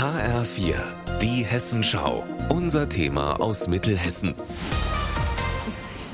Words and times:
HR4, 0.00 0.76
die 1.20 1.44
Hessenschau. 1.44 2.24
Unser 2.48 2.88
Thema 2.88 3.38
aus 3.38 3.68
Mittelhessen. 3.68 4.34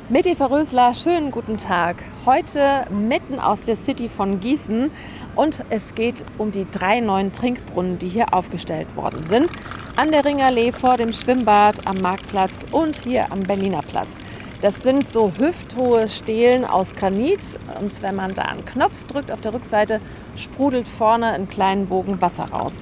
Mit 0.08 0.26
Eva 0.26 0.46
Rösler, 0.46 0.92
schönen 0.92 1.30
guten 1.30 1.56
Tag. 1.56 2.02
Heute 2.24 2.84
mitten 2.90 3.38
aus 3.38 3.62
der 3.62 3.76
City 3.76 4.08
von 4.08 4.40
Gießen 4.40 4.90
und 5.36 5.64
es 5.70 5.94
geht 5.94 6.24
um 6.36 6.50
die 6.50 6.68
drei 6.68 6.98
neuen 6.98 7.30
Trinkbrunnen, 7.30 8.00
die 8.00 8.08
hier 8.08 8.34
aufgestellt 8.34 8.96
worden 8.96 9.24
sind. 9.28 9.52
An 9.94 10.10
der 10.10 10.24
Ringerlee, 10.24 10.72
vor 10.72 10.96
dem 10.96 11.12
Schwimmbad, 11.12 11.86
am 11.86 11.98
Marktplatz 11.98 12.66
und 12.72 12.96
hier 12.96 13.30
am 13.30 13.38
Berliner 13.38 13.82
Platz. 13.82 14.08
Das 14.62 14.82
sind 14.82 15.06
so 15.06 15.30
hüfthohe 15.38 16.08
Stelen 16.08 16.64
aus 16.64 16.96
Granit 16.96 17.44
und 17.80 18.02
wenn 18.02 18.16
man 18.16 18.34
da 18.34 18.42
einen 18.42 18.64
Knopf 18.64 19.04
drückt 19.04 19.30
auf 19.30 19.42
der 19.42 19.52
Rückseite, 19.52 20.00
sprudelt 20.34 20.88
vorne 20.88 21.26
einen 21.26 21.48
kleinen 21.48 21.86
Bogen 21.86 22.20
Wasser 22.20 22.50
raus. 22.50 22.72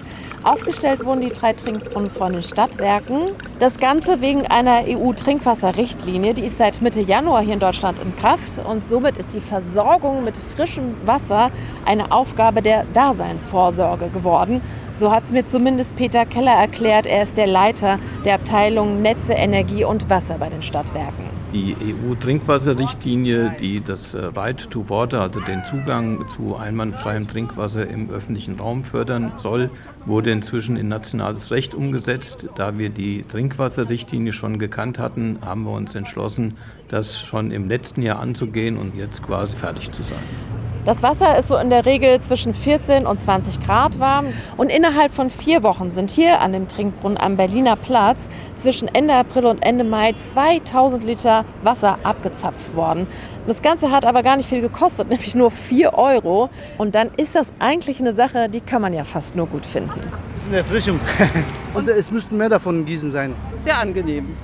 Aufgestellt 0.45 1.03
wurden 1.07 1.23
die 1.23 1.33
drei 1.33 1.55
Trinkbrunnen 1.55 2.11
von 2.11 2.35
den 2.35 2.43
Stadtwerken. 2.43 3.31
Das 3.61 3.79
Ganze 3.79 4.21
wegen 4.21 4.46
einer 4.46 4.82
EU-Trinkwasserrichtlinie. 4.87 6.35
Die 6.35 6.45
ist 6.45 6.59
seit 6.59 6.82
Mitte 6.82 7.01
Januar 7.01 7.41
hier 7.41 7.55
in 7.55 7.61
Deutschland 7.61 7.99
in 7.99 8.14
Kraft. 8.14 8.61
Und 8.63 8.85
somit 8.85 9.17
ist 9.17 9.32
die 9.32 9.41
Versorgung 9.41 10.23
mit 10.23 10.37
frischem 10.37 10.96
Wasser 11.07 11.51
eine 11.87 12.13
Aufgabe 12.13 12.61
der 12.61 12.85
Daseinsvorsorge 12.93 14.11
geworden. 14.11 14.61
So 15.01 15.11
hat 15.11 15.25
es 15.25 15.32
mir 15.32 15.46
zumindest 15.46 15.96
Peter 15.96 16.27
Keller 16.27 16.53
erklärt. 16.53 17.07
Er 17.07 17.23
ist 17.23 17.39
der 17.39 17.46
Leiter 17.46 17.99
der 18.26 18.35
Abteilung 18.35 19.01
Netze, 19.01 19.32
Energie 19.32 19.85
und 19.85 20.11
Wasser 20.11 20.37
bei 20.39 20.51
den 20.51 20.63
Stadtwerken. 20.63 21.34
Die 21.54 21.76
EU-Trinkwasserrichtlinie, 21.79 23.54
die 23.61 23.81
das 23.81 24.12
äh, 24.12 24.25
Right 24.25 24.68
to 24.72 24.90
Water, 24.90 25.21
also 25.21 25.39
den 25.39 25.62
Zugang 25.62 26.29
zu 26.29 26.57
einwandfreiem 26.57 27.29
Trinkwasser 27.29 27.86
im 27.86 28.11
öffentlichen 28.11 28.58
Raum 28.58 28.82
fördern 28.82 29.35
soll, 29.36 29.71
wurde 30.04 30.32
inzwischen 30.32 30.76
in 30.76 30.89
nationales 30.89 31.53
Recht 31.53 31.76
umgesetzt. 31.76 32.47
Da 32.56 32.77
wir 32.77 32.91
die 32.91 33.22
Trinkwasserrichtlinie 33.22 34.33
schon 34.33 34.59
gekannt 34.59 34.98
hatten, 34.98 35.39
haben 35.42 35.62
wir 35.62 35.70
uns 35.70 35.95
entschlossen, 35.95 36.56
das 36.89 37.20
schon 37.20 37.53
im 37.53 37.69
letzten 37.69 38.03
Jahr 38.03 38.19
anzugehen 38.19 38.77
und 38.77 38.97
jetzt 38.97 39.23
quasi 39.23 39.55
fertig 39.55 39.92
zu 39.92 40.03
sein. 40.03 40.64
Das 40.85 41.03
Wasser 41.03 41.39
ist 41.39 41.49
so 41.49 41.57
in 41.57 41.71
der 41.71 41.87
Regel 41.87 42.21
zwischen 42.21 42.53
14 42.53 43.07
und 43.07 43.19
20 43.19 43.59
Grad 43.61 44.01
warm. 44.01 44.27
Und 44.59 44.71
innerhalb 44.71 45.15
von 45.15 45.31
vier 45.31 45.63
Wochen 45.63 45.91
sind 45.91 46.11
hier 46.11 46.43
an 46.43 46.53
dem 46.53 46.69
Trinkbrunnen 46.69 47.17
am 47.17 47.39
Berliner 47.39 47.77
Platz 47.77 48.29
zwischen 48.57 48.89
Ende 48.89 49.15
April 49.15 49.47
und 49.47 49.65
Ende 49.65 49.83
Mai 49.83 50.13
2000 50.13 51.03
Liter 51.03 51.47
Wasser 51.63 51.99
abgezapft 52.03 52.77
worden. 52.77 53.07
Das 53.47 53.63
Ganze 53.63 53.91
hat 53.91 54.05
aber 54.05 54.23
gar 54.23 54.37
nicht 54.37 54.51
viel 54.51 54.61
gekostet, 54.61 55.09
nämlich 55.09 55.35
nur 55.35 55.51
4 55.51 55.95
Euro. 55.95 56.51
Und 56.77 56.95
dann 56.95 57.09
ist 57.17 57.35
das 57.35 57.55
eigentlich 57.61 57.98
eine 58.01 58.13
Sache, 58.13 58.51
die 58.51 58.61
kann 58.61 58.83
man 58.83 58.93
ja 58.93 59.05
fast 59.05 59.37
nur 59.37 59.47
gut 59.47 59.65
finden. 59.65 60.01
Das 60.35 60.43
ist 60.43 60.48
eine 60.48 60.59
Erfrischung. 60.59 61.01
und 61.75 61.89
es 61.89 62.11
müssten 62.11 62.37
mehr 62.37 62.51
davon 62.51 62.85
Gießen 62.85 63.11
sein. 63.11 63.35
Sehr 63.63 63.79
angenehm. 63.79 64.37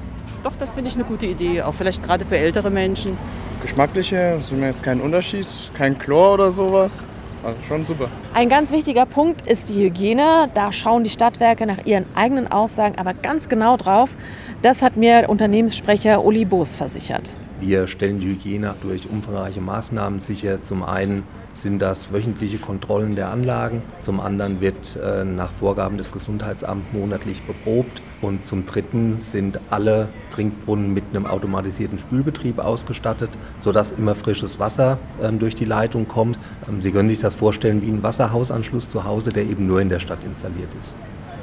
Doch, 0.43 0.53
das 0.59 0.75
finde 0.75 0.89
ich 0.89 0.97
eine 0.97 1.05
gute 1.05 1.27
Idee, 1.27 1.63
auch 1.63 1.75
vielleicht 1.75 2.03
gerade 2.03 2.25
für 2.25 2.39
ältere 2.39 2.71
Menschen. 2.71 3.19
Geschmackliche, 3.61 4.37
ist 4.39 4.51
mir 4.53 4.67
jetzt 4.67 4.83
kein 4.83 5.01
Unterschied, 5.01 5.47
kein 5.75 5.99
Chlor 5.99 6.35
oder 6.35 6.51
sowas. 6.51 7.05
Also 7.43 7.59
schon 7.69 7.85
super. 7.85 8.09
Ein 8.35 8.49
ganz 8.49 8.71
wichtiger 8.71 9.07
Punkt 9.07 9.47
ist 9.47 9.69
die 9.69 9.85
Hygiene. 9.85 10.51
Da 10.53 10.73
schauen 10.73 11.05
die 11.05 11.11
Stadtwerke 11.11 11.67
nach 11.67 11.85
ihren 11.87 12.05
eigenen 12.15 12.51
Aussagen 12.51 12.99
aber 12.99 13.15
ganz 13.15 13.49
genau 13.49 13.77
drauf. 13.77 14.17
Das 14.63 14.83
hat 14.83 14.97
mir 14.97 15.29
Unternehmenssprecher 15.29 16.23
Uli 16.25 16.45
Boos 16.45 16.75
versichert. 16.75 17.31
Wir 17.61 17.87
stellen 17.87 18.21
die 18.21 18.29
Hygiene 18.29 18.75
durch 18.83 19.11
umfangreiche 19.11 19.61
Maßnahmen 19.61 20.21
sicher. 20.21 20.63
Zum 20.63 20.83
einen 20.83 21.25
sind 21.53 21.81
das 21.81 22.11
wöchentliche 22.11 22.57
Kontrollen 22.57 23.15
der 23.15 23.29
Anlagen, 23.29 23.83
zum 24.01 24.19
anderen 24.21 24.63
wird 24.63 24.97
äh, 24.97 25.25
nach 25.25 25.51
Vorgaben 25.51 25.99
des 25.99 26.11
Gesundheitsamts 26.11 26.87
monatlich 26.93 27.43
beprobt 27.43 28.01
und 28.23 28.47
zum 28.47 28.65
dritten 28.65 29.21
sind 29.21 29.61
alle 29.69 30.09
Trinkbrunnen 30.31 30.95
mit 30.95 31.05
einem 31.11 31.27
automatisierten 31.27 31.99
Spülbetrieb 31.99 32.61
ausgestattet, 32.61 33.31
sodass 33.59 33.93
immer 33.93 34.15
frisches 34.15 34.59
Wasser 34.59 34.99
ähm, 35.23 35.39
durch 35.39 35.55
die 35.55 35.67
Leitung 35.67 36.09
kommt. 36.09 36.39
Ähm, 36.67 36.81
Sie 36.81 36.93
können 36.93 37.11
sich 37.11 37.21
das 37.21 37.35
vorstellen 37.35 37.83
wie 37.83 37.91
ein 37.91 38.03
Wasserhausanschluss 38.03 38.89
zu 38.89 39.05
Hause, 39.05 39.31
der 39.31 39.45
eben 39.45 39.67
nur 39.67 39.83
in 39.83 39.91
der 39.91 40.01
Stadt 40.01 40.25
installiert 40.25 40.73
ist. 40.79 40.95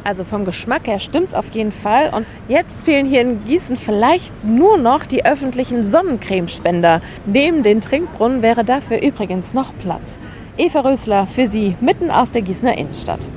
Also 0.04 0.24
vom 0.24 0.46
Geschmack 0.46 0.88
her 0.88 1.00
stimmt 1.00 1.30
es 1.30 1.34
auf 1.34 1.50
jeden 1.52 1.72
Fall. 1.72 2.12
Und 2.14 2.26
jetzt 2.48 2.86
fehlen 2.86 3.06
hier 3.06 3.22
in 3.22 3.44
Gießen 3.46 3.78
vielleicht 3.78 4.34
nur 4.44 4.78
noch 4.78 5.06
die 5.06 5.26
öffentlichen 5.26 5.90
Sonnencremespender. 5.90 7.02
Neben 7.26 7.64
den 7.64 7.82
Trinkbrunnen 7.82 8.42
wäre 8.42 8.64
dafür 8.64 9.02
übrigens 9.02 9.54
noch 9.54 9.74
Platz. 9.78 10.18
Eva 10.58 10.82
Rösler 10.82 11.28
für 11.28 11.48
Sie 11.48 11.76
mitten 11.82 12.10
aus 12.10 12.32
der 12.32 12.42
Gießener 12.42 12.78
Innenstadt. 12.78 13.28